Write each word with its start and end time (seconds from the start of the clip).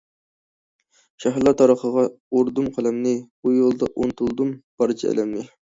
شاھلار 1.25 1.55
تارىخىغا 1.61 2.07
ئۇردۇم 2.33 2.73
قەلەمنى، 2.79 3.15
بۇ 3.27 3.57
يولدا 3.61 3.95
ئۇنتۇلدۇم 3.95 4.61
بارچە 4.83 5.13
ئەلەمنى. 5.15 5.51